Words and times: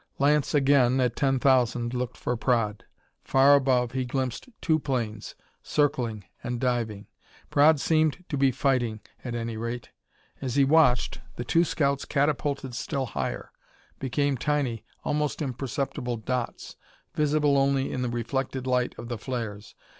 Lance, 0.17 0.55
again 0.55 0.99
at 0.99 1.15
ten 1.15 1.37
thousand, 1.37 1.93
looked 1.93 2.17
for 2.17 2.35
Praed. 2.35 2.85
Far 3.23 3.53
above, 3.53 3.91
he 3.91 4.03
glimpsed 4.03 4.49
two 4.59 4.79
planes, 4.79 5.35
circling 5.61 6.23
and 6.43 6.59
diving. 6.59 7.05
Praed 7.51 7.79
seemed 7.79 8.25
to 8.29 8.35
be 8.35 8.49
fighting, 8.51 9.01
at 9.23 9.35
any 9.35 9.57
rate! 9.57 9.91
As 10.41 10.55
he 10.55 10.63
watched, 10.65 11.21
the 11.35 11.45
two 11.45 11.63
scouts 11.63 12.05
catapulted 12.05 12.73
still 12.73 13.05
higher; 13.05 13.51
became 13.99 14.37
tiny, 14.37 14.83
almost 15.03 15.39
imperceptible 15.39 16.17
dots, 16.17 16.77
visible 17.13 17.55
only 17.55 17.91
in 17.91 18.01
the 18.01 18.09
reflected 18.09 18.65
light 18.65 18.95
of 18.97 19.07
the 19.07 19.19
flares. 19.19 19.75